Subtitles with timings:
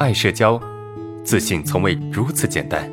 [0.00, 0.60] 爱社交，
[1.22, 2.90] 自信从未如此简单。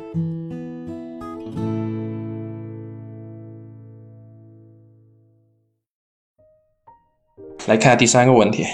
[7.66, 8.64] 来看第三个问题：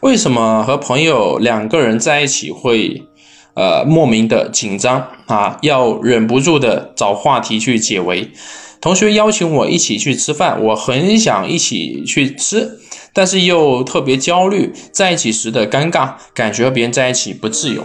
[0.00, 3.00] 为什么和朋友两个人在一起会，
[3.54, 5.56] 呃，莫名的紧张啊？
[5.62, 8.32] 要忍不住的找话题去解围。
[8.80, 12.80] 同学邀请我一起去吃饭，我很想一起去吃，
[13.14, 17.82] 但是又特别焦虑在一起时的尴尬，感觉和别人在一起不自由。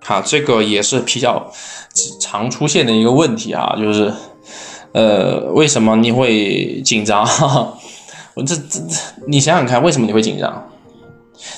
[0.00, 1.50] 好，这个也是比较
[2.20, 4.12] 常出现的一个问题啊，就是，
[4.92, 7.26] 呃，为什么你会紧张？
[8.36, 8.96] 我这这这，
[9.26, 10.68] 你想想看，为什么你会紧张？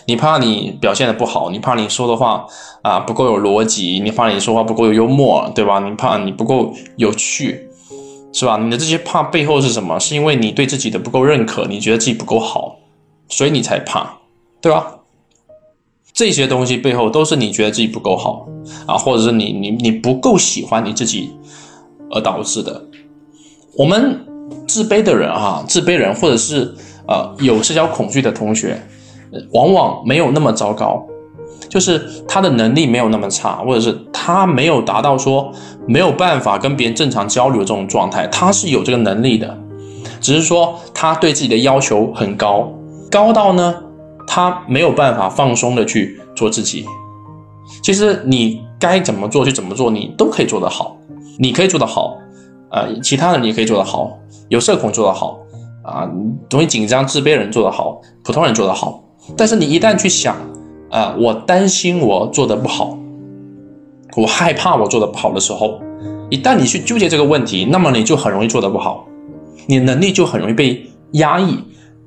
[0.07, 2.47] 你怕你表现的不好，你怕你说的话
[2.83, 5.81] 啊不够有逻辑，你怕你说话不够有幽默，对吧？
[5.81, 7.66] 你怕你不够有趣，
[8.37, 8.59] 是吧？
[8.59, 9.99] 你的这些怕背后是什么？
[9.99, 12.77] 是因为你对自己的不够认可，你觉得自己不够好，
[13.31, 14.19] 所以你才怕，
[14.61, 14.99] 对吧？
[16.13, 18.47] 这些东西背后都是你觉得自己不够好
[18.87, 21.31] 啊，或者是你你你不够喜欢你自己
[22.11, 22.85] 而导致的。
[23.79, 24.21] 我们。
[24.69, 26.73] 自卑的人哈，自卑人或者是
[27.09, 28.81] 呃有社交恐惧的同学，
[29.53, 31.05] 往往没有那么糟糕，
[31.69, 35.53] 就是他的能力没有那么差，或者是他没有达到说
[35.87, 39.57] 没有办法跟别人正常交流的这种状态，他是有这个能力的，
[40.21, 42.73] 只是说他对自己的要求很高，
[43.11, 43.75] 高到呢
[44.27, 46.85] 他没有办法放松的去做自己。
[47.83, 50.97] 其实你该怎么做就怎么做，你都可以做得好，
[51.39, 52.17] 你可以做得好。
[52.71, 54.19] 呃，其他人也可以做得好，
[54.49, 55.39] 有社恐做得好，
[55.85, 56.09] 啊，
[56.51, 59.03] 容易紧张、自卑人做得好，普通人做得好。
[59.37, 60.37] 但是你一旦去想，
[60.91, 62.99] 啊，我担心我做的不好，
[64.17, 65.81] 我害怕我做的不好的时候，
[66.31, 69.07] 一旦你去纠结这个问题，那么你就很容易做的不好，
[69.67, 71.59] 你能力就很容易被压抑、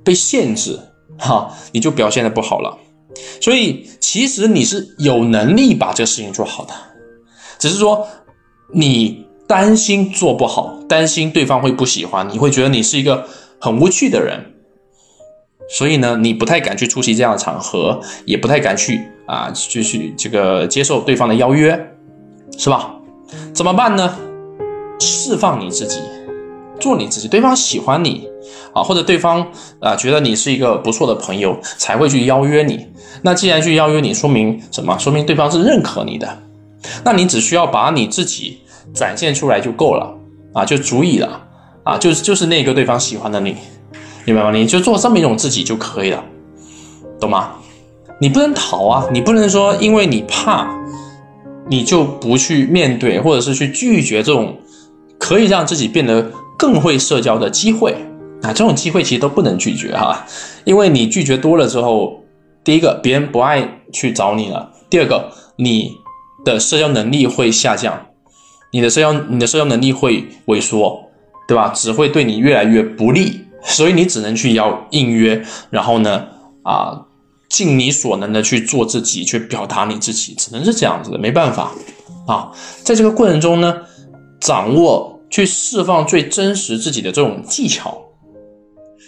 [0.03, 0.80] 被限制，
[1.17, 2.77] 哈，你就表现的不好了。
[3.41, 6.73] 所以其实你是有能力把这个事情做好的，
[7.58, 8.08] 只是说
[8.73, 9.27] 你。
[9.49, 13.25] 担心做不好，担心对方会不喜欢，你会觉得你是一个
[13.59, 14.39] 很无趣的人，
[15.69, 21.80] 所以呢，你不太敢去出席这样的场合，也不太敢去啊，就去这个接受对方的邀约，
[22.57, 22.93] 是吧？
[23.53, 24.17] 怎么办呢？
[24.99, 25.99] 释放你自己，
[26.80, 28.27] 做你自己，对方喜欢你
[28.73, 29.47] 啊，或者对方
[29.80, 32.87] 啊觉得你是一个不错的朋友，才会去邀约你。
[33.21, 34.97] 那既然去邀约你，说明什么？
[34.97, 36.37] 说明对方是认可你的。
[37.03, 38.59] 那你只需要把你自己。
[38.91, 40.11] 展现出来就够了
[40.51, 41.39] 啊，就足以了
[41.83, 43.55] 啊，就就是那个对方喜欢的你，
[44.34, 44.58] 明白吗？
[44.58, 46.23] 你就做这么一种自己就可以了，
[47.20, 47.52] 懂吗？
[48.20, 50.67] 你不能逃啊，你不能说因为你怕，
[51.70, 54.58] 你就不去面对，或者是去拒绝这种
[55.17, 57.95] 可以让自己变得更会社交的机会
[58.42, 60.26] 啊，这种机会其实都不能拒绝哈，
[60.66, 62.23] 因为你拒绝多了之后，
[62.64, 65.94] 第一个别人不爱去找你了，第二个你
[66.44, 68.06] 的社交能力会下降。
[68.72, 71.02] 你的社交，你的社交能力会萎缩，
[71.48, 71.70] 对吧？
[71.73, 76.25] 只会对你越来越不利，所以你只能去邀应约，然后呢，
[76.64, 77.05] 啊，
[77.49, 81.71] 尽你所能的去做自己，去表达你自己，只能是这样子的，没办法
[82.27, 82.52] 啊。
[82.83, 83.81] 在这个过程中呢，
[84.39, 87.98] 掌握去释放最真实自己的这种技巧，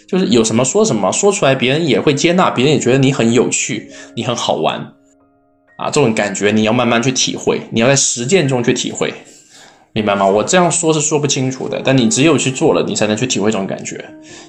[0.06, 4.78] 就是有什么说什么，说出来别人也会接纳，别人也觉得你很有趣，你很好玩，
[5.78, 9.12] 啊，这种感觉你要慢慢去体会，你要在实践中去体会。
[9.94, 10.26] 明白吗？
[10.26, 14.02] 我这样说是说不清楚的，但你只有去做了，你才能去体会这种感觉。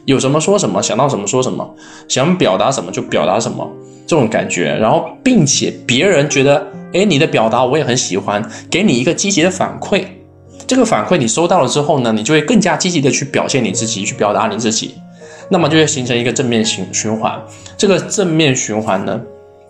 [0.05, 1.75] 有什么说什么，想到什么说什么，
[2.07, 3.69] 想表达什么就表达什么，
[4.07, 4.73] 这种感觉。
[4.75, 10.05] 然后，并且别人觉得，哎，你的表达我也很喜欢，给你一个积极的反馈。
[10.65, 14.95] 这个反馈你收到了之后呢，你就会更加积极的去表现你自己，去表达你自己，
[15.49, 17.37] 那么就会形成一个正面循循环。
[17.77, 19.19] 这个正面循环呢？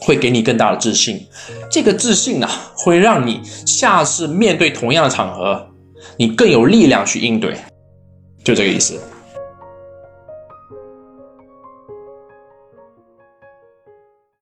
[0.04, 1.26] 会给你更大的自信，
[1.72, 5.66] 这个自信呢，会让你下次面对同样的场合，
[6.18, 7.56] 你更有力量去应对，
[8.44, 9.00] 就这个意思。